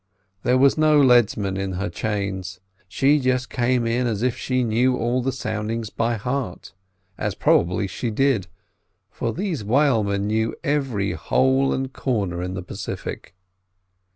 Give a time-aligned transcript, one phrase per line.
[0.41, 2.59] There was no leadsman in her chains.
[2.87, 8.09] She just came in as if she knew all the soundings by heart—as probably she
[8.09, 13.35] did—for these whalemen know every hole and corner in the Pacific.